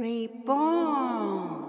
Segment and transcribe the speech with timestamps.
[0.00, 1.68] Reborn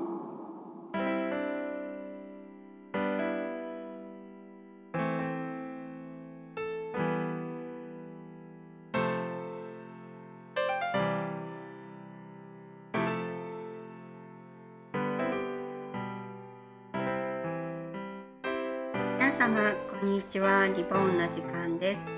[19.20, 20.68] 皆様こんにちは。
[20.68, 22.18] リボンの時間です。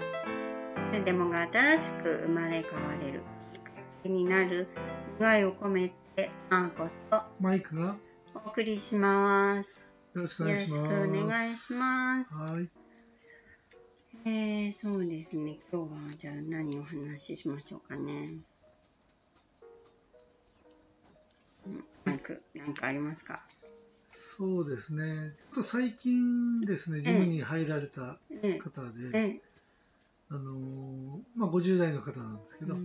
[0.92, 3.24] 誰でもが新しく生まれ変われる。
[3.52, 3.72] きっか
[4.04, 4.68] けになる
[5.20, 6.03] 願いを込めて
[6.50, 7.82] マーコとマイクが？
[7.86, 7.96] よ
[8.36, 9.92] お送りします。
[10.14, 10.84] ろしくおよろしく。
[10.84, 12.36] お願いします。
[12.36, 12.70] はい。
[14.26, 15.58] えー、そうですね。
[15.72, 18.38] 今日はじゃあ何をお話ししましょうかね。
[21.66, 23.42] うんマイク何かありますか？
[24.12, 25.32] そうですね。
[25.54, 29.42] ちょっと最近ですね、ジムに入られたえ方えで、え
[30.30, 32.76] あのーまあ50代の方なんですけど、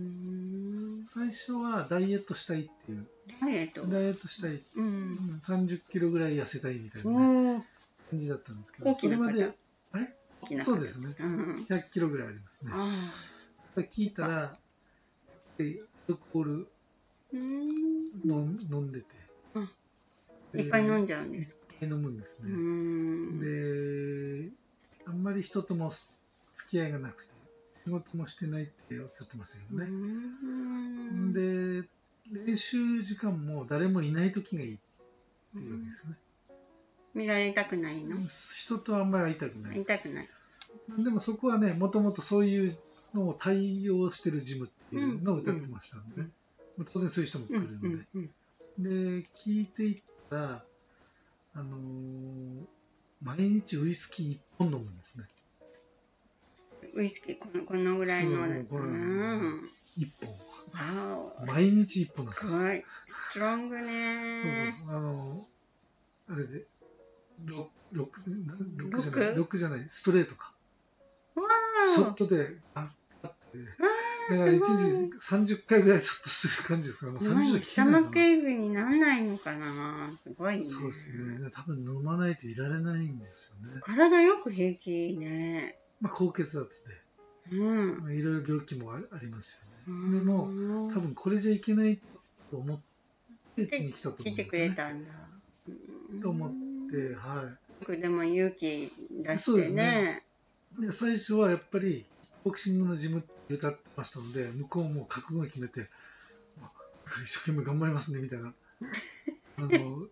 [1.07, 3.07] 最初はダイエットしたいっていう、
[3.41, 3.85] ダイエット。
[3.87, 5.13] ダイエットしたい、ううん。
[5.13, 7.63] ん30キロぐらい痩せたいみたいおな
[8.11, 9.51] 感じだったんですけど、それまで、
[9.91, 10.63] あれ？
[10.63, 11.15] そうですね。
[11.19, 11.55] うん。
[11.69, 12.71] 100キロぐらいありますね。
[12.73, 14.57] あ聞いたら、
[15.57, 16.67] でアルコール
[17.33, 19.05] 飲んでて、
[19.55, 19.69] うん。
[20.53, 21.51] でいっぱい飲んじゃうんです。
[21.51, 22.51] いっぱい飲むんですね。
[22.53, 23.39] ん。
[23.39, 24.51] で、
[25.05, 25.91] あんまり人とも
[26.55, 27.28] 付き合いがなくて、
[27.85, 29.89] 仕事もしてないっておっしゃってましたよね。
[29.89, 31.33] うん。
[31.33, 31.87] で、
[32.45, 34.77] 練習時間も誰もいない時がいいっ
[35.53, 36.17] ていうわけですね。
[37.15, 38.15] 見られたくないの？
[38.55, 39.79] 人とあんまり会いたくない。
[39.79, 40.27] 見たくない。
[41.03, 42.77] でもそこはね、もともとそういう
[43.13, 46.29] のを対応してるジムっていうのを歌ってましたんでね。
[46.77, 47.87] まあ当然そういう人も来うんるんで。
[48.13, 48.31] うん
[48.77, 49.17] うん。
[49.17, 49.95] で、聞いていっ
[50.29, 50.63] たら、
[51.55, 52.65] あのー
[53.21, 55.25] 毎日ウイスキー1本飲むんですね。
[56.93, 58.45] ウイスキーこのこのぐらいの。
[58.45, 59.69] そうこれうん。
[59.97, 61.29] 1わお。
[61.39, 61.47] 本。
[61.47, 62.83] 毎日1本なんですごい。
[63.07, 64.73] ストロングそうね。
[64.87, 65.45] そうあの、
[66.29, 66.65] あれで、
[67.45, 68.11] 6、六
[68.77, 70.53] 六じゃ六ない、6じゃない、ストレートか。
[71.35, 71.43] わ
[71.93, 72.13] ショッお。
[72.13, 72.91] トで、あ
[73.23, 73.57] あって、
[74.29, 75.09] だから1すごい
[75.47, 80.65] 日30回ぐらいショットする感じですから、もう30何回スタマクエグになんないのかなすごいね。
[80.69, 81.49] そうですね。
[81.53, 83.79] 多分飲まないといられないんですよね。
[83.81, 85.79] 体よく平気ね。
[86.01, 86.83] まあ、高血圧
[87.51, 87.95] うん。
[87.95, 90.19] で、まあいろいろ病気もあありますようね。
[90.19, 91.99] でも、ん多分これじゃいけない
[92.49, 92.79] と思っ
[93.55, 94.69] て、うちに来たと思来てくうんですよね。
[94.69, 95.11] れたんだ。
[96.21, 96.51] と思っ
[96.91, 98.91] て、はよくでも勇気
[99.23, 100.23] 出そうですしてねね。
[100.79, 100.85] い。
[100.85, 102.05] で、最初はやっぱり、
[102.43, 105.87] ボクシングのジムって歌ってましたので、向こうも覚悟を決めて、
[106.61, 106.71] あ
[107.23, 108.53] 一生懸命頑張りますね、みたいな。
[109.57, 110.07] あの、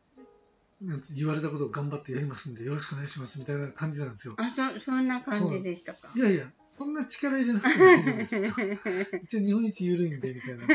[1.16, 4.36] 言われたことを頑張ってやりますんで、よろしくお願いします、みたいな感じなんですよ。
[4.38, 6.10] あ、そ、そんな感じでしたか？
[6.16, 6.20] い。
[6.20, 8.42] やいや、そんな力入れなくても大丈夫ですよ。
[9.24, 10.68] 一応日本一緩いんで、みたいな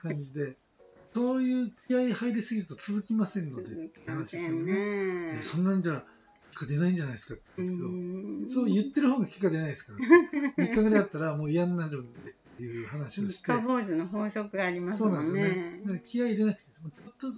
[0.00, 0.56] 感じで、
[1.14, 4.72] そういう気合い入りすぎると続きませんので、って話してもね。
[4.72, 6.04] ねえそんなんじゃ、
[6.52, 9.98] 結果出ないんじゃないですかって言うんですけど、そう言ってる方が結果出ないですから、
[10.64, 15.46] 3日ぐらいあったらもう嫌になるんでっていう話をして、三日坊主の法則がありますそうなんもんです
[15.88, 16.02] よね。
[16.06, 16.68] 気合い入れなくて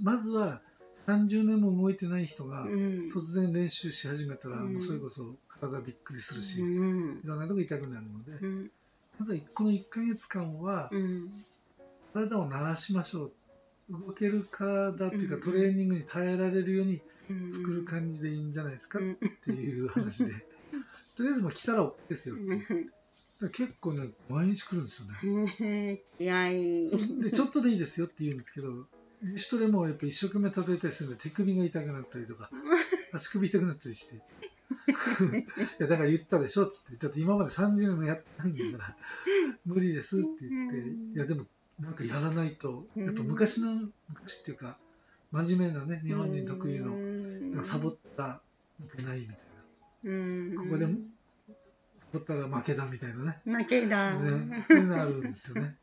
[0.02, 0.62] まずは
[1.06, 3.10] 30年も動いてない人がうん。
[3.14, 7.22] 突然練習し始めたら、うんもうそれこそ体びっくりするし、ういん。
[7.24, 8.70] ろんなとこ痛くなるので、うん。
[9.18, 11.44] まずはこの1ヶ月間はうん。
[12.12, 13.32] 体を慣らしましょう。
[13.90, 20.32] 動ける体っていうかうんトレーニングに耐えられるようにうん作る感じでいいんじゃないですかっうんていう話で、
[21.16, 22.44] とりあえずもう来たら OK ですよって
[23.48, 26.02] 結構ね、毎日来るんですよね。
[26.18, 26.90] 気合い。
[27.22, 28.86] で、ちょっとでいいですよって言うんですけど、
[29.22, 32.50] 自主トレもやっぱ一生懸命叩いたりするんで、手首が痛くなったりとか、
[33.12, 34.16] 足首痛くなったりして。
[34.16, 34.20] い
[35.78, 37.06] や、だから言ったでしょっつって。
[37.06, 38.96] だって今まで30年もやってないんだから、
[39.66, 41.46] 無理ですって言って、いや、でも、
[41.80, 44.78] なんかやらないと、やっぱ昔の、昔っていうか、
[45.32, 48.42] 真面目なね、日本人特有の、なんかサボったら
[48.84, 49.36] いけないみたい
[50.04, 50.54] うん。
[50.54, 50.62] な。
[50.62, 50.90] ここで、サ
[52.12, 53.40] ボったら負けだみたいなね。
[53.44, 54.18] 負けだ。
[54.18, 55.76] ね、そういうのあるんですよね。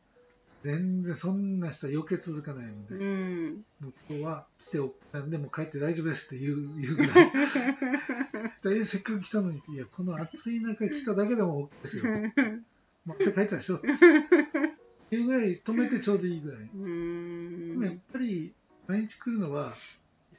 [0.63, 3.66] 全然そんな人は余計続かないのうで、ん。
[3.79, 7.32] もう今日は来ておったんで、もう帰って大丈夫ですって言う 言うぐらい。
[8.64, 12.03] でせっかく来たのに、いや、この暑い中来ただけでも OK ですよ。
[13.08, 13.82] 汗かいたでしょ っ
[15.09, 16.61] ていうぐらい止めてちょうどいいぐらい。
[16.64, 17.99] うでもやっん。
[18.11, 18.53] ぱり
[18.87, 19.73] 毎日来るのは、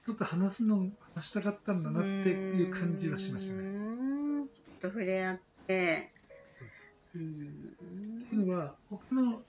[0.02, 3.62] 人と話すの、話したかったんだなっていう感じはしましたね。
[3.62, 4.46] ね。
[4.48, 6.12] ちょっと触れ合って。
[7.08, 9.43] っていうのは、他の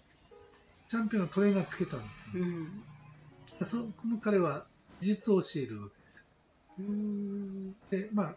[0.89, 2.43] チャンピオンのトレーナーつけたんですよ。
[2.43, 2.83] うん。
[3.65, 4.65] そこの彼は
[5.01, 6.25] 技術を教えるわけです。
[6.79, 7.71] うん。
[7.91, 8.35] で、まあ、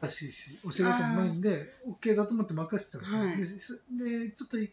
[0.00, 3.78] らしいし、教え方もうまいんで、OK だと思って任せてたんはいですよ。
[3.98, 4.70] でで、ちょっと1、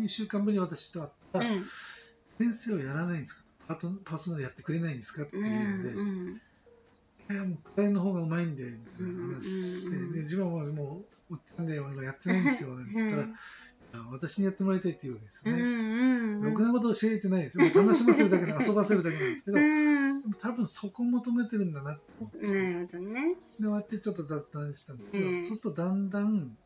[0.00, 1.44] 2週間ぶりに私と会ったら、
[2.38, 3.44] 先生はやらないんですか？
[3.66, 13.28] パートパーソナルやってくれないんですかってう言うんで、んいやもうクライの方がうまいんでみたいな話して、うんで自分はもうおっちゃんで俺やってないんですよなんて言ったら、
[14.10, 16.38] 私にやってもらいたいって言うわけですうんうよね。
[16.38, 16.42] ん。
[16.42, 17.58] ろくなこと教えてないです。
[17.58, 17.64] よ。
[17.74, 20.32] 楽しませるだけで遊ばせるだけなんですけど、うん。
[20.34, 22.00] 多分そこ求めてるんだなっ
[22.30, 23.28] て、なるほどね。
[23.28, 25.48] で終わってちょっと雑談したんですけど、うん。
[25.48, 26.56] そうするとだんだん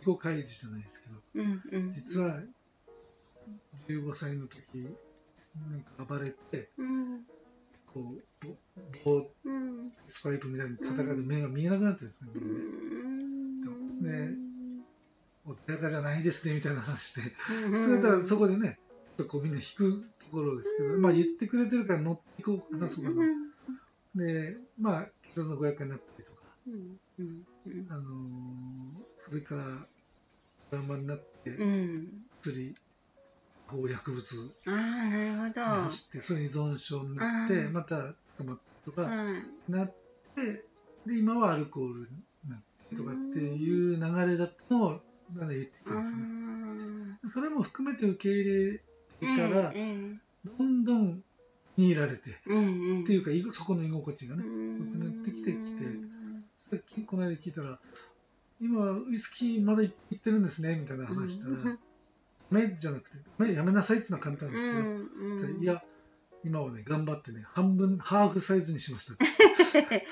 [0.00, 2.40] 自己開示じゃないですけど、うんうん実は
[3.88, 4.60] 15歳の時
[5.70, 7.22] なんか暴れてうん。
[7.86, 8.46] こう
[9.04, 9.30] 棒
[10.06, 14.02] スパイプみたいに叩かれて目が見えなくなってるんですね、うん。
[14.02, 14.45] ね
[15.46, 17.22] 穏やかじゃないですねみたいな話で、
[17.70, 18.78] うんそれだからそこでね
[19.28, 23.24] こうみんな引くところですけど、まあ言ってくれてるから乗っていこうかなそうかな、
[24.14, 25.02] でまあ
[25.34, 26.38] 警察の500円になったりとか
[27.90, 28.06] あのー
[29.28, 29.64] それから
[30.70, 32.08] ドラマになってうん。
[32.42, 32.74] 薬
[33.68, 34.24] こう薬物
[34.66, 35.76] ああなるほど。
[35.76, 37.96] に走ってそれに依存症になってまた
[38.38, 39.08] 捕まったとかは
[39.68, 39.94] いなっ
[40.34, 40.64] て
[41.06, 42.06] で今はアルコールに
[42.48, 42.58] なっ
[42.90, 45.00] てとかっていう流れだったのを
[45.34, 46.22] なんか言ってたんですね。
[47.34, 48.80] それも含めて受け入れ
[49.20, 49.96] てからええ
[50.44, 51.22] どんどん
[51.76, 55.00] に入られてええっていうか居そこの居心地がねうん。
[55.00, 55.84] なってきてきて
[56.70, 57.78] さっきこの間聞いたら
[58.60, 61.64] 今ウイスキーまだいってるんですねみたいな話したらうん。
[61.64, 61.70] ダ
[62.50, 65.82] メじゃなくてダメやめなさいっていうのは簡単ですけど、いや
[66.44, 69.14] 今はね頑張ってね半分ハーフサイズにしました。
[69.14, 69.16] っ
[69.88, 70.06] て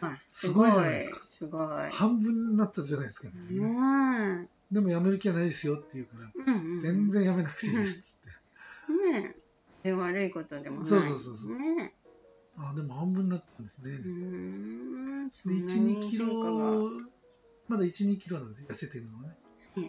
[0.00, 1.90] あすごいじゃないですかすごい。
[1.90, 9.34] 半分になったじゃないですか、うんでもやめる気はないですよって言うから、うんうん全然やめなくていいですっつって、ね
[9.82, 10.88] え悪いことでもない。
[10.88, 11.92] そうそうそうそうね
[12.56, 13.96] あでも半分になったんですね、え。
[13.96, 15.30] うん。
[15.32, 16.90] そでんな1、2キロ、
[17.68, 19.36] まだ1、2キロなんです痩せてるのはね。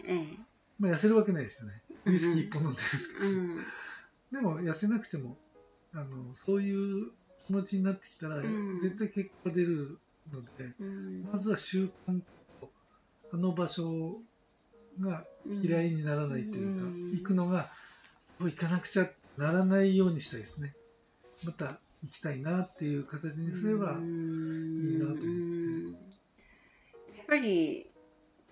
[0.06, 0.38] ええ。
[0.80, 1.82] まあ痩せるわけないですよね。
[2.06, 3.28] ウイスキー1本飲んでるんですけど。
[3.28, 3.56] うん。
[4.32, 5.36] でも痩せなくても、
[5.92, 7.12] あの、そういう
[7.46, 9.98] 気持ちになってきたら、ん絶対結果が出る
[10.32, 12.20] ので、うんまずは習慣
[12.60, 12.70] と、
[13.32, 14.20] あの場所
[15.00, 15.24] が
[15.62, 17.66] 嫌いにならないというか、うん行くのが、
[18.38, 20.74] もう行かなくちゃならないようにしたいですね。
[21.44, 26.12] また行きたいなっていう形にすれば、いいなと思って
[27.16, 27.86] やっぱり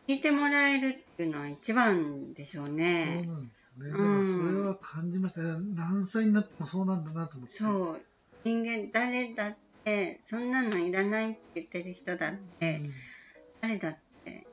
[0.09, 3.25] 聞いてもらえるっていうのは一番でしょうそうね。
[3.27, 3.91] なんですよね。
[3.93, 5.49] だからうんそれは感じましたね。
[5.75, 7.55] 何歳になってもそうなんだなと思って。
[7.55, 8.01] そう。
[8.45, 12.81] 人間誰だってそんなのいらないって言ってる人だって、
[13.61, 14.47] 誰だって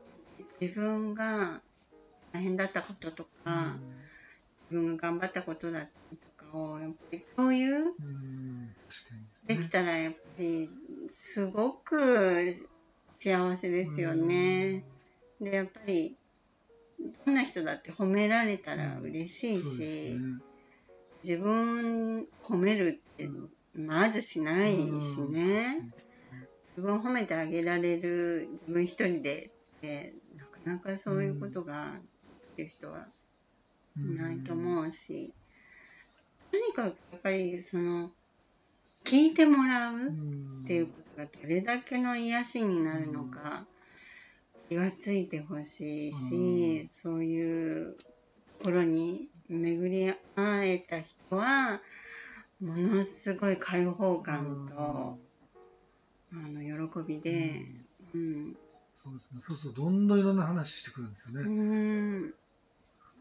[0.59, 1.62] 自分が
[2.31, 3.53] 大変だったこととうん。
[3.53, 3.77] か、
[4.69, 8.75] 自分が頑張ったことだったりとかをやっぱり共有うん、
[9.45, 10.69] できたらやっぱり
[11.12, 12.53] すごく
[13.19, 14.83] 幸せですよね。
[15.39, 16.18] でやっぱり
[17.25, 20.19] どんな人だって褒められたら嬉しいし、ね。
[21.23, 23.30] 自分褒めるって
[23.77, 25.81] まずしないしね、
[26.75, 31.94] 自分を褒めてあげられる自分一人でってなかなかそういうことが
[32.57, 33.06] できる人は
[33.97, 35.33] いないと思うし、
[36.51, 38.09] とにかくやっぱりその
[39.03, 40.09] 聞いてもらう
[40.63, 43.65] っていうことがどれだけの癒しになるのか
[44.69, 47.95] 気がついてほしいし、そういう
[48.59, 51.80] 心に巡り会えた人は
[52.62, 55.18] ものすごい開放感と、
[56.33, 57.61] あの喜びで、
[58.14, 58.57] うん
[59.04, 59.42] そうですね。
[59.47, 61.49] そうするとどんどんいろんな話してくるんですようね。
[62.28, 62.33] ん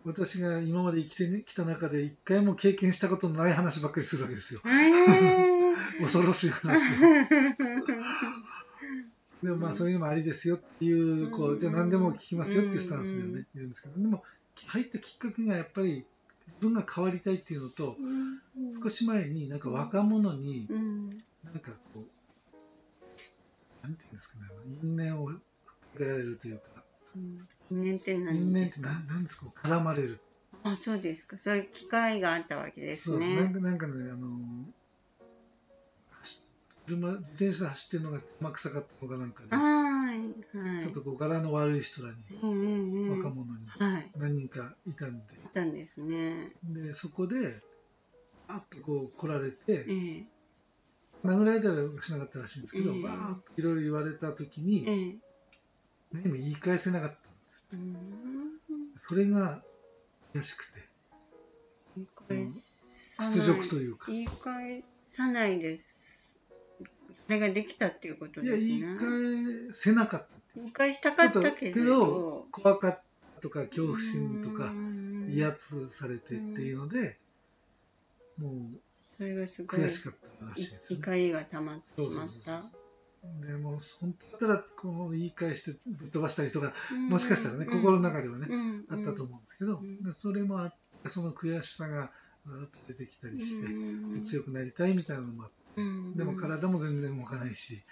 [0.04, 4.60] 私が今まで生きてきた中で一回も経験したことのない話ばっかりするわけですよ。
[4.64, 4.70] え
[6.02, 6.78] 恐ろしい話を。
[9.42, 14.22] でもまあそういうのもありですよっていう、こう、じゃあ何でも聞きますよっていうスタンスでね、いるんですけど、でも
[14.66, 16.04] 入ったきっかけがやっぱり自
[16.60, 17.96] 分が変わりたいっていうのと、
[18.82, 21.08] 少し前になんか若者にうん。
[21.44, 22.06] なんかこう、
[23.82, 24.42] なんていうんですかね、
[24.82, 25.34] 因縁をか
[25.96, 26.82] けられるというか、
[27.70, 30.18] 因縁って因何縁って何ですか、絡まれる。
[30.64, 31.38] あそうですか。
[31.38, 34.28] そういう機会があったわけですそうなんねかなんかね、あの
[36.20, 36.42] 走
[36.88, 39.85] 車、自転車で走ってるのが天草かったのかなんかで、はい
[40.18, 40.82] はい。
[40.82, 43.18] ちょっとこう柄の悪い人らに、うんうんうん。
[43.18, 44.10] 若者にはい。
[44.16, 46.52] 何人かいたんで、あったんですね。
[46.64, 47.54] で、そこで、
[48.48, 50.24] あっとこう来られて、ええ。
[51.24, 55.14] 殴られたりはしなかったらしいんですけど、うんバーッといろいろ言われた時に、ええ。
[56.12, 57.16] 何も言い返せなかった。
[57.72, 57.96] うん
[59.08, 59.62] それが
[60.34, 60.80] 悔しくて、
[61.96, 63.32] 言い返さない。
[63.34, 64.10] 屈辱というか。
[64.10, 66.05] 言い返さないです
[67.26, 68.70] それができたっていうこといや、ですね。
[68.80, 70.26] 言い返せなかった。
[70.56, 71.86] 言い返したかったけけど。
[71.86, 73.02] ど、怖かっ
[73.36, 75.32] たとか、恐怖心とか、うん。
[75.34, 77.18] 威圧されてっていうので、
[78.38, 78.52] もう
[79.16, 81.00] それがすごい悔しかったらしいです、ね。
[81.00, 82.62] 怒りが溜まってしまった。
[83.44, 87.08] でも本当だったらこう言い返してぶっ飛ばしたりとかうん。
[87.08, 87.82] もしかしたらね、うん。
[87.82, 88.84] 心の中ではね、うん。
[88.88, 92.12] あったと思うんですけど、それもあってその悔しさが
[92.86, 94.24] 出てきたりして、うん。
[94.24, 95.65] 強くなりたいみたいなのもあって、うん
[96.16, 97.82] でも体も全然動かないし、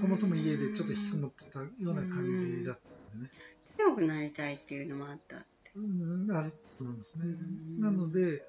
[0.00, 3.30] そもそも家でちょっと引きこもってたような感じだったんでね、
[3.76, 5.70] 強くなりたいっていうのもあったって。
[5.76, 7.24] うん、あると思うんですね。
[7.24, 7.80] うん。
[7.80, 8.42] なので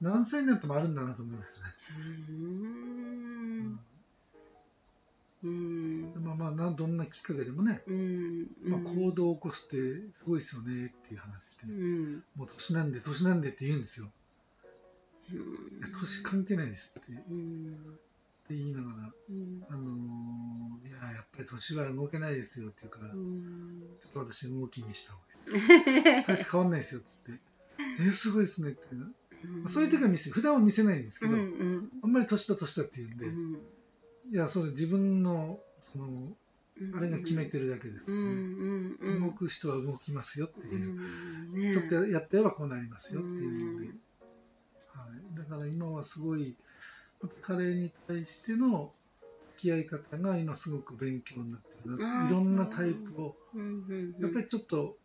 [0.00, 1.74] 何歳になってもあるんだなと思いましたね。
[2.30, 3.80] うん。
[5.44, 6.12] うん。
[6.24, 8.46] まあまあなどんなきっかけでもね、うん。
[8.64, 12.24] まあ、行動を起こすってすごいですよねっていう話で、うん。
[12.34, 14.10] もう年なんで年なんでって言うんですよ。
[15.32, 15.98] うん。
[16.00, 17.12] 年関係ないですって。
[17.30, 17.98] うん
[18.54, 19.64] 言いながら、うん。
[19.68, 26.24] あのーいややっぱり年は動けないですよって言うから、ちょうんっと私動きにした方がいい。
[26.26, 27.08] 大して変わんないですよって。
[27.26, 31.90] 言って、えー、すごいですねって、まあ、そういう時は見せ普段は見せないんですけど、うんうん。
[32.02, 33.54] あんまり年だ年だって言うんで、うん。
[33.54, 33.58] い
[34.32, 35.60] やそれ自分の
[35.92, 36.36] その
[36.80, 36.96] うん。
[36.96, 39.22] あれが決めてるだけです、うんうんうん。
[39.22, 40.78] 動く人は動きますよってう。
[40.78, 44.00] いう、んねちょっとやってればこうなりますよっていうので、うん。
[44.92, 46.56] はい、だから今はすごい
[47.42, 48.92] 彼に対しての
[49.54, 51.98] 付き合い方が今すごく勉強になってるい
[52.30, 54.96] ろんなタイプをうんうんうんやっぱりちょっと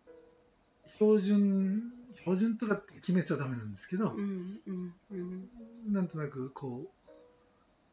[0.95, 1.83] 標準
[2.19, 5.49] 標準とかって決めちゃダメなんですけど、うんうんうん
[5.91, 6.89] なんとなくこう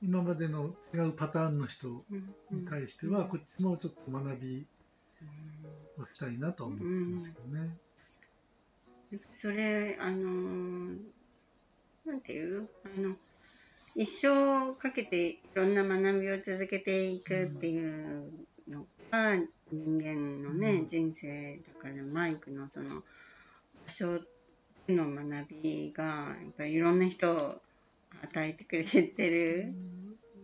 [0.02, 4.66] 今までの違うパターンの人うんに対してはこっちもちょっと学び
[5.98, 7.76] をしたいなとは思ってますけどね。
[9.34, 10.98] それあのー
[12.04, 12.68] なんていう？
[12.84, 13.16] あの
[13.96, 18.30] 一生かけていろんな学びを続けていくっていう
[18.68, 19.34] のが
[19.72, 23.02] 人間のね、うん人生だからマイクのその場
[23.88, 24.20] 所
[24.86, 27.60] での学びがやっぱりいろんな人を
[28.22, 29.74] 与えてくれてる。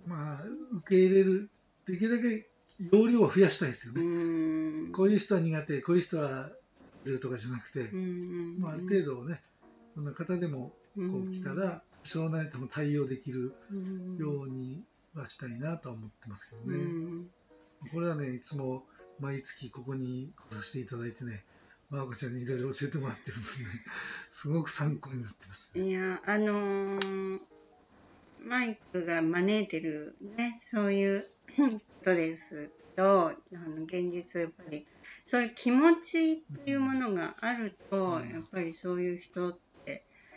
[0.07, 0.45] まあ
[0.79, 1.51] 受け入れる
[1.87, 2.47] できるだけ
[2.91, 4.89] 容量を増やしたいですようね。
[4.89, 6.51] んこういう人は苦手こういう人は
[7.05, 9.41] 出るとかじゃなくて、うんまあ、ある程度ね
[9.95, 14.83] そんな方でもこう来たら多少なりとも対応できるうんように
[15.15, 16.85] はしたいなとは思ってますけうどね。
[16.85, 17.31] ん
[17.93, 18.85] これはねいつも
[19.21, 21.45] 毎月ここに来させていただいてね
[21.91, 23.85] マーコちゃんにいろいろ教えてもらってるのでね
[24.33, 25.79] すごく参考になってます。
[25.79, 27.41] いや、あのー
[28.47, 31.25] マイクが招いてるね、そういう
[31.57, 34.87] ことですと、あの現実やっぱり、
[35.25, 39.64] そういう気持ちっていうものがあると、うんやっぱりそういう人って、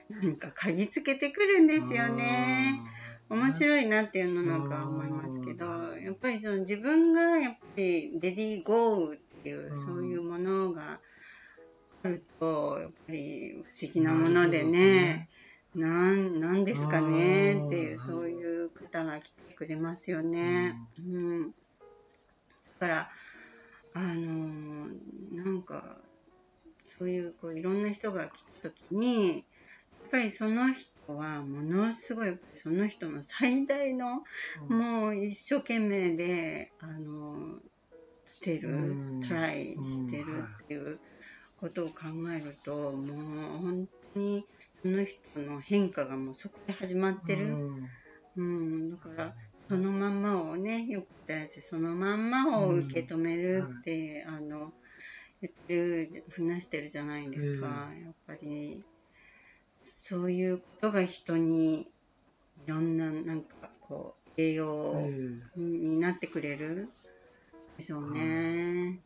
[0.09, 2.79] なんか嗅ぎつけてくるんですよね。
[3.29, 3.53] 面い。
[3.53, 10.99] 白いなっていうのなんか思いますけど、やっぱりその自分がやっぱりレディーゴーっていううんそういうものが
[12.03, 15.29] あると、やっぱり不思議なものでね、
[15.75, 20.75] なんなんですかねっていうそういう方が来てくれますよね。
[20.99, 21.53] うん、だ
[22.79, 23.09] から
[23.93, 25.97] あのーなんか
[26.97, 29.43] そういうこういろんな人が来た時に
[30.09, 34.23] ぱりその人はものすごいその人の最大の
[34.69, 34.79] うん。
[34.79, 37.59] もう一生懸命であの
[38.41, 39.21] てるうん。
[39.21, 40.99] トライしてるっていう
[41.57, 41.93] ことを考
[42.35, 44.45] えるともう本当に
[44.81, 47.45] その人の変化がもうそこで始まってる。
[47.45, 47.89] うん。
[48.37, 49.33] うん、だから
[49.67, 54.71] そのまんまをねよく言ったしそのまんまを受け止めるって、あの
[55.41, 58.83] 言ってる話してるじゃないですか、えやっぱり
[59.87, 61.85] そういうことが人にい
[62.67, 66.89] ろんななんかこう栄養えになってくれる
[67.77, 68.99] でしょうね。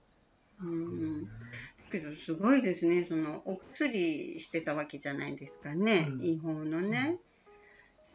[0.59, 1.29] うえん、だ
[1.91, 3.05] けどすごいですね。
[3.07, 6.21] そのお薬してたわけじゃないですかね、うん。
[6.21, 7.17] 違法のね、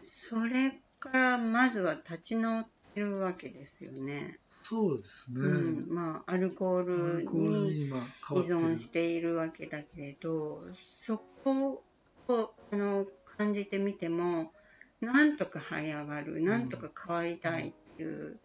[0.01, 5.41] それからまずは立ち直ってるわけですよね、そうですね。
[5.41, 7.91] うん、まあアルコーアルに依
[8.31, 11.85] 存しているわけだけれどそこ
[12.29, 13.07] をあの
[13.39, 14.53] 感じてみても
[15.01, 18.41] なんとか這い上がるなんとか変わりたいっていう、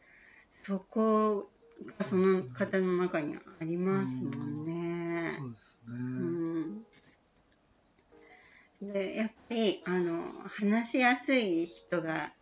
[0.64, 1.50] そこ
[1.98, 5.32] がその方の中にありますもんね。
[5.38, 5.84] そうです
[8.94, 9.16] ね。
[9.16, 12.34] やっぱりあの話しやすい人が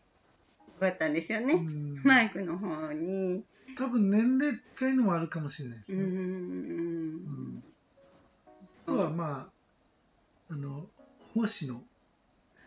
[0.75, 3.45] 良かったんですよね、うんマイクの方に。
[3.77, 6.07] 多分年齢近いのもあるかもしれないですうんうね。
[6.07, 7.63] ん
[8.87, 9.51] あとはま
[10.49, 10.89] あ、あの、
[11.33, 11.83] 保護士の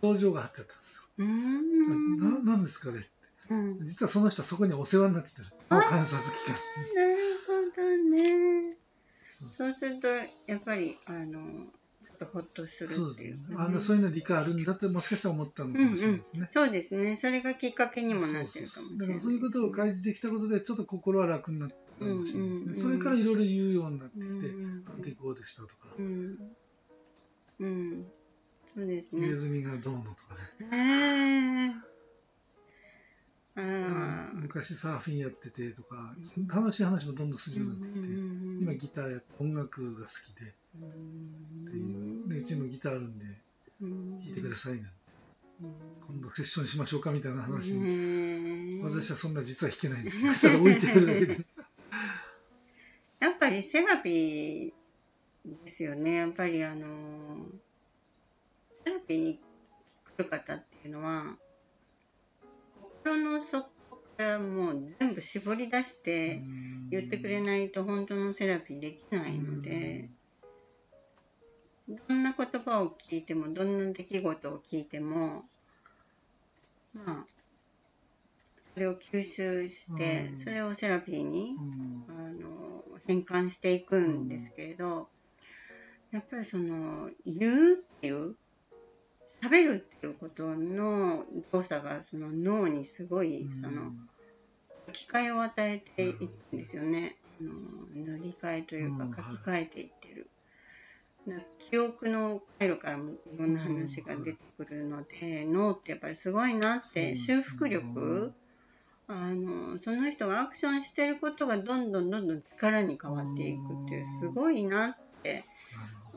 [0.02, 1.02] 症状があってたんですよ。
[1.19, 3.09] うんうんななんですかねって。
[3.50, 5.88] うん実はその人はそこにお世話になってたあーの。
[5.88, 6.54] 観察期間
[6.95, 7.16] なる
[7.47, 8.76] ほどね。
[9.25, 10.25] そうそうするとや
[10.57, 11.66] っぱりあの
[12.19, 16.47] とほっとするそうですねっていうかねあんなそういうの理解あるんだってもしかしたら思ったのかもしれないですね。
[16.50, 17.16] そうですね。
[17.16, 18.99] それがきっかけにもなってるかもしれない。
[18.99, 22.66] だからそういうことを開示できたことでちょっと心は楽になったかもしれないですね。
[22.66, 26.37] うんうんうんそれからいろいろ言うようになってうきて、んあの時こうでしたとか、うん。
[27.61, 28.07] うん。
[28.75, 29.37] そうですねネ。
[29.37, 30.69] ズミがどうのとかね。
[30.71, 31.93] へえ。
[33.57, 34.31] ああ。
[34.35, 36.14] 昔サーフィンやっててとか、
[36.49, 38.09] 楽しい話もどんどんするようになってきて、
[38.62, 43.25] 今ギターやって音楽が好きでっていう、でうちもギターあるんで
[43.81, 44.91] 弾いてくださいなんて、
[45.61, 51.47] 今度セッションしましょうかみたいな話に、ね私はそんな実は弾けないんです置いてるだけで。
[53.21, 54.73] やっぱりセラピー
[55.45, 56.14] ですよね。
[56.14, 57.47] やっぱりあの、
[58.85, 59.41] セラピーに
[60.17, 61.37] 来る方っていうのは、
[63.03, 63.69] 心の底
[64.17, 66.43] からもう全部絞り出して
[66.91, 70.11] 言ってくれないと本当のセラピーできないので、
[72.09, 75.45] どんな言葉を聞いても、どんな出来事を聞いても、
[76.95, 77.27] まあ、
[78.75, 80.39] それを吸収してう、ん。
[80.39, 82.05] それをセラピーにうん。
[82.09, 85.09] あの変換していくんですけれど、
[86.12, 88.37] やっぱりその言うっていう
[89.42, 93.92] 喋るっていうことの動作がその脳にすごいその
[94.92, 97.16] 機会を与えていくんですよね。
[97.40, 97.50] あの
[98.04, 99.11] 塗り替えというかうん。
[99.11, 100.30] 書き換えていってる。
[101.70, 108.32] 記憶の回路からもいろんな話が出てくるので、脳ってやっぱりすごいなって修復力、
[109.06, 115.44] あのその人がアクションしてることがどんどんどんどん力に変わっていくっていうすごいなって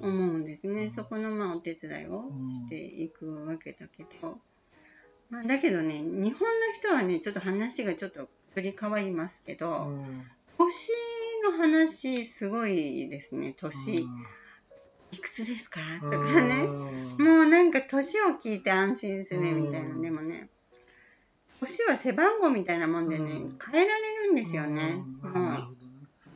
[0.02, 0.90] 思うんですね。
[0.90, 4.40] そこのまあお手伝いをしていくわけだけど、
[5.30, 9.92] まあ、だけどね日本の人はねちょっと話がちょっと振り変わりますけど、
[10.58, 10.90] 年
[11.46, 14.08] の話すごいですね年、
[15.12, 15.80] いくつですか？
[16.02, 16.64] とかね。
[17.20, 20.50] もうなんか年を聞いて安心するみたいな、うんでもね
[21.62, 23.60] 年は背番号みたいなもんでね、うん。
[23.72, 25.04] 変えられるんですよね。
[25.22, 25.70] も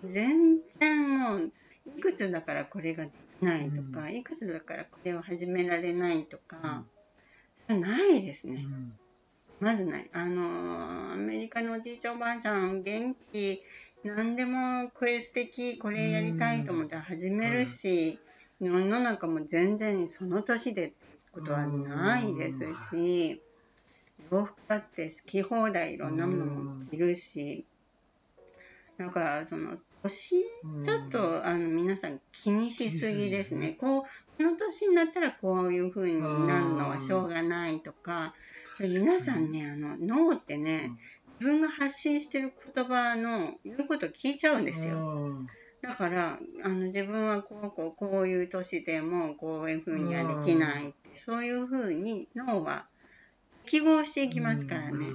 [0.03, 1.51] う全然もう
[1.97, 3.05] いくつだからこれが
[3.41, 6.83] ないとか、ういくつだからこれを始められないとか、
[7.67, 8.65] ないですね。
[9.59, 10.09] まずない。
[10.13, 13.61] あのーアメリカのおじいちゃんおばあちゃん元気
[14.03, 18.19] 何でもこれ素敵これやりたいと思って始めるし、
[18.61, 20.95] 世の中も全然その年でって
[21.31, 23.41] ことはないですし、
[24.31, 27.65] 洋服だって好き放題いろんなものもいるし、
[28.97, 30.43] だからその年
[30.83, 33.75] ちょっとあの皆さん気にしすぎですね。
[33.79, 34.01] こう
[34.37, 38.33] この年になったらこういう風になるのはしょうがないとか、
[38.79, 40.91] 皆さんねあの脳ってね、
[41.39, 45.45] 自分が発信してる言葉の言うこと聞いちゃうんですよ。
[45.81, 52.85] だからあの自分はこうこうこういう年でもこういう風にはできないってそういう風に脳は
[53.65, 55.07] 記号していきますからね。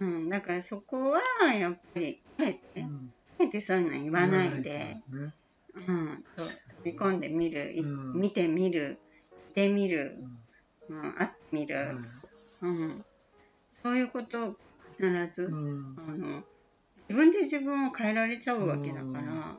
[0.00, 1.20] うん、だからそこは
[1.54, 2.86] やっぱりあえて、あえ
[3.46, 4.96] てそういうの言わないで、
[5.74, 8.20] うん、飛び込んでみる、いうん。
[8.20, 8.98] 見てみる、
[9.48, 10.16] してみる、
[10.88, 11.98] うん、会ってみる、
[12.62, 13.04] うん、
[13.82, 14.56] そういうことを
[14.96, 16.42] 必ず、あの
[17.08, 19.56] 自分で自分を変えられちゃうわけだから、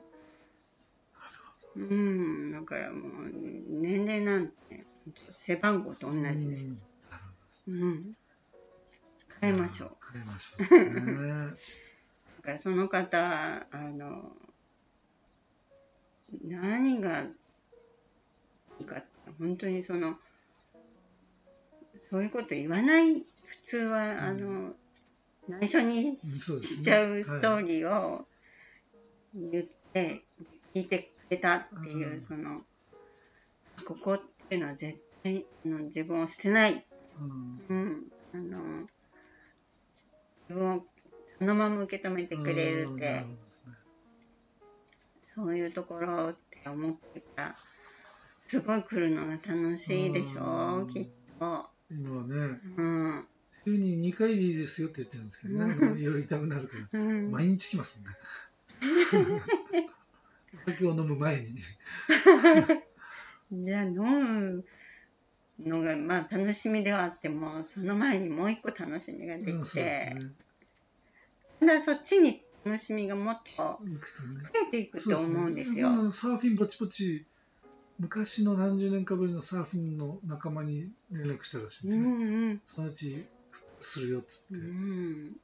[1.76, 3.32] うん、だからもう
[3.70, 4.86] 年齢なんて
[5.30, 6.58] 背番号と同じで、
[7.68, 8.16] うん、
[9.42, 9.98] 変えましょう。
[10.14, 11.56] 変えましょうね。
[12.40, 14.32] だからその方あの
[16.46, 17.26] 何がい
[18.82, 20.16] いかって本当にその
[22.10, 23.24] そういうこと言わない普
[23.64, 24.72] 通はあの
[25.50, 28.26] 内緒にしちゃうストーリーを
[29.36, 30.24] 言って
[30.74, 32.22] 聞いてくれたっていううん。
[32.22, 32.62] その
[33.86, 36.86] ここっていうのは絶対あの自分を捨てない。
[37.20, 37.62] うん。
[37.70, 38.88] うん、あの
[40.48, 40.86] 自分を
[41.40, 43.26] そのまま受け止めてくれるって、
[45.36, 47.42] そういうところって思ってた。
[47.44, 47.56] ら
[48.48, 50.90] すごい来るのが楽しいでしょうん。
[50.90, 51.08] きっ
[51.40, 51.70] と。
[51.92, 53.28] 今はね、うん。
[53.64, 56.00] 週に2回でいいですよって言ってるんですけどね、うん。
[56.00, 57.32] いろいろ痛くなるから、うん。
[57.32, 58.12] 毎日来ますもん
[59.72, 59.90] ね。
[60.68, 61.62] お 酒を飲む前に。
[63.66, 64.66] じゃあ飲む
[65.64, 69.66] のがまあ楽しみではあってもその前にもう一個楽しみができうん
[71.60, 71.66] そうですて、ね。
[71.66, 73.64] ただそっちに楽しみがもっと。
[73.64, 73.80] 増
[74.68, 75.88] えていくと思うんですよ。
[75.88, 77.26] そうね僕サーフィンぼちぼち、
[78.00, 82.08] 昔の何十年かぶりのサーフィンの仲間に連絡したらしいんですうね。
[82.08, 83.26] んうんそのうち
[83.80, 84.66] するよっつうって。
[84.66, 85.36] ん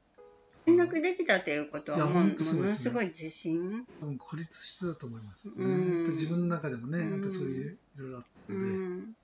[0.65, 5.63] 連絡できたということはもうものすごい自信、多分孤立してたと思いますよね。
[5.63, 9.15] うん自分の中でもね、うんやっぱりそういういろいろあったうん、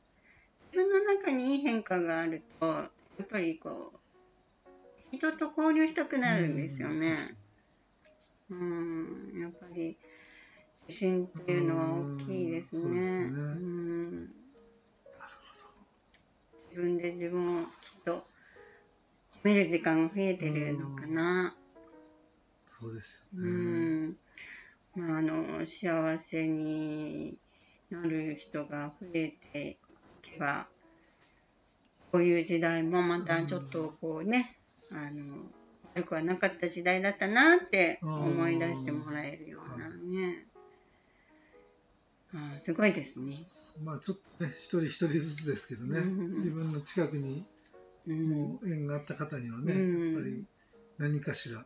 [0.72, 2.90] 自分の中にいい変化があるとや
[3.24, 4.00] っぱりこう
[5.12, 7.16] 人と交流したくなるんですよね。
[8.50, 9.98] うん、やっぱり
[10.88, 13.32] 自信っていうのは大きいですね。
[16.70, 17.70] 自分で自分をきっ
[18.06, 18.24] と褒
[19.44, 21.56] める時間が増えてるのかな。
[22.80, 23.42] そうですね。
[23.42, 24.18] ん、
[24.96, 27.38] まあ、あの幸せに
[27.90, 29.78] なる人が増えて
[30.24, 30.68] いけば
[32.12, 34.58] こういう時代もまたちょっとこうね、
[34.94, 35.46] あの
[35.96, 40.46] 悪くはなかった時代だったなって思い出してもらえるようなね、
[42.34, 43.44] あすごいですね。
[43.84, 46.38] まあちょっとね、一人一人ずつですけどね、うん。
[46.38, 47.46] 自分の近くに
[48.08, 48.30] うん。
[48.30, 50.14] もう縁があった方にはね、うん。
[50.14, 50.46] やっぱり
[50.98, 51.66] 何かしら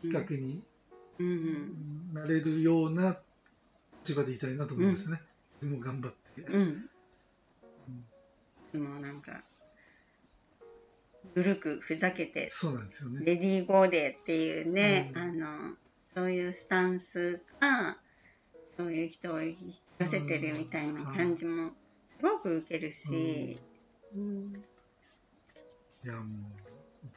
[0.00, 0.62] きっかけに
[1.18, 2.14] うん。
[2.14, 3.18] なれるような
[4.04, 5.20] 立場でいたいなと思いますね。
[5.60, 6.42] 自分も頑張って。
[6.42, 6.90] うん。
[8.82, 9.42] もなんか、
[11.34, 13.24] ぬるくふざけて、そうなんですよね。
[13.24, 15.74] レディーゴーデーっていうね、うんあの、
[16.14, 17.96] そういうスタンスが、
[18.76, 21.70] そういう人を引き寄せてるみたいな感じも、
[22.18, 23.58] すごく受けるし、
[24.16, 24.64] うん
[26.02, 26.26] いや、もう、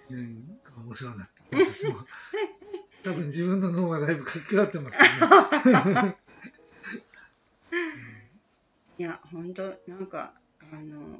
[0.10, 2.06] 一年間お世話になって、私も。
[3.04, 6.18] 多分自分の脳がだいぶかきらってますよね。
[8.98, 10.34] いや、本当なんか、
[10.72, 11.20] あの、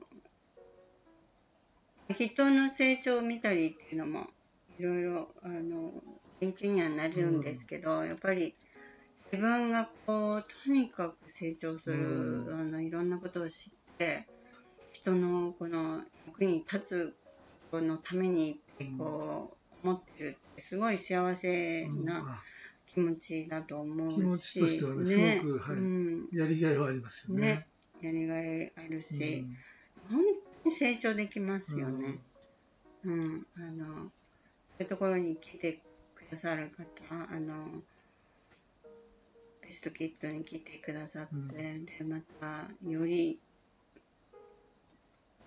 [2.14, 4.28] 人の成長を見たりっていうのも、
[4.80, 5.92] いろいろ、あの、
[6.40, 8.56] 研究にはなるんですけど、やっぱり、
[9.32, 14.28] 自分がこう、とにかく成長する、うあの、いろんなことを知って、
[14.92, 17.16] 人のこの役に立つ
[17.72, 22.44] ことのためにってこう、思ってるって、すごい幸せなあ
[22.94, 27.42] 気持ちだと思うし、気持ちとしてはねすごくはいうん、やりがいはありますよね。
[27.48, 27.68] ね、
[28.02, 29.46] やりがいあるし、
[30.10, 30.18] うん。
[30.18, 32.20] 本当に成長できますよね。
[33.04, 37.82] うん、あの、そういうところに来てくださる方、あの、
[39.62, 41.86] ベストキットに来てくださって、うん。
[41.86, 43.40] で、また、より、い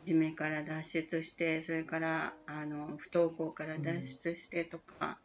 [0.04, 5.18] じめから脱出して、それから、あの、不登校から脱出してとか、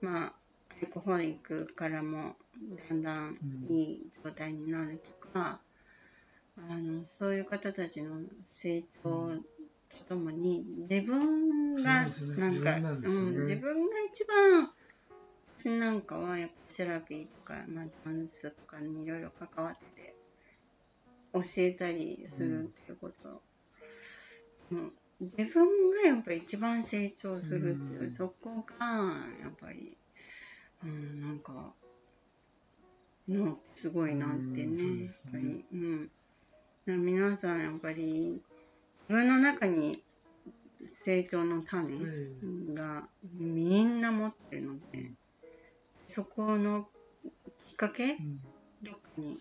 [0.00, 0.34] まあ、
[0.76, 2.36] アルコホリックからも、
[2.88, 3.38] だんだん。
[3.68, 5.60] いい状態になるとか、
[6.56, 8.20] あのそういう方たちの
[8.52, 9.30] 成長
[10.08, 14.70] とともに自分がなんかうん、自分が一番
[15.56, 20.14] 私なんかはやっぱセラピーとか、まあ、ダンスとかにいろいろ関わってて
[21.32, 23.28] 教えたりするっていうこと、
[24.74, 24.92] もう
[25.38, 28.10] 自分がやっぱり一番成長するっていう、うん。
[28.10, 28.86] そこが
[29.40, 29.96] やっぱり、
[30.84, 31.72] うん、なんか
[33.28, 36.10] のすごいなってね、うんやっぱり、うん、
[36.84, 38.42] 皆さんやっぱり
[39.08, 40.02] 自分の中に
[41.04, 45.12] 成長の種はいがみんな持ってるので、
[46.08, 46.88] そこの
[47.68, 48.40] きっかけうん。
[48.82, 49.38] どっかに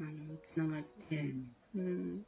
[0.00, 0.10] あの
[0.52, 1.34] つながって、
[1.76, 2.24] うん、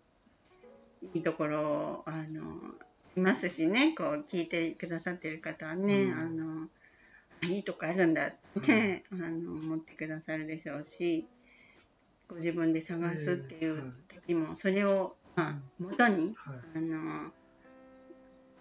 [1.14, 2.74] いいところをあの
[3.16, 6.18] いますしねこう聞いてくださってる方はね、うん。
[6.20, 6.68] あの
[7.42, 11.26] あいいとこあるんだって、あの思ってくださるでしょうし
[12.30, 17.32] ご自分で探すっていう時もそれを、まあ、元にはいあの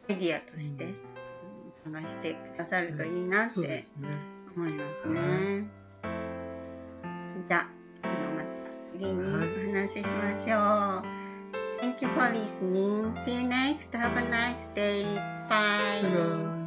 [0.10, 0.96] アイディアとして、うん
[1.84, 3.86] 探してくださるといいなって。
[4.56, 5.68] 思いますね。
[7.48, 7.70] じゃあ、
[8.04, 8.48] あのまた
[8.94, 11.20] 次にお話ししましょう。
[11.82, 13.16] Thank you for listening.
[13.22, 13.98] See you next.
[13.98, 15.06] Have a nice day.
[15.48, 16.59] Bye.